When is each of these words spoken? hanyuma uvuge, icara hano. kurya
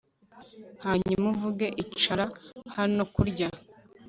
hanyuma 0.85 1.25
uvuge, 1.33 1.67
icara 1.83 2.25
hano. 2.75 3.03
kurya 3.13 3.47